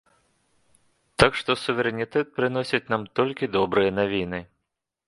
Так 1.23 1.31
што 1.41 1.51
суверэнітэт 1.65 2.33
прыносіць 2.39 2.83
нам 2.95 3.01
толькі 3.21 3.53
добрыя 3.59 3.95
навіны. 4.01 4.47